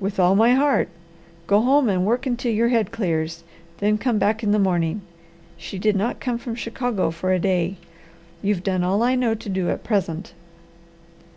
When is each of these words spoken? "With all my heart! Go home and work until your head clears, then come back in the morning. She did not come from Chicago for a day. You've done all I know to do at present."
"With 0.00 0.18
all 0.18 0.34
my 0.34 0.54
heart! 0.54 0.88
Go 1.46 1.60
home 1.60 1.88
and 1.88 2.04
work 2.04 2.26
until 2.26 2.50
your 2.52 2.70
head 2.70 2.90
clears, 2.90 3.44
then 3.78 3.96
come 3.96 4.18
back 4.18 4.42
in 4.42 4.50
the 4.50 4.58
morning. 4.58 5.02
She 5.56 5.78
did 5.78 5.94
not 5.94 6.18
come 6.18 6.36
from 6.36 6.56
Chicago 6.56 7.12
for 7.12 7.32
a 7.32 7.38
day. 7.38 7.76
You've 8.42 8.64
done 8.64 8.82
all 8.82 9.04
I 9.04 9.14
know 9.14 9.36
to 9.36 9.48
do 9.48 9.70
at 9.70 9.84
present." 9.84 10.34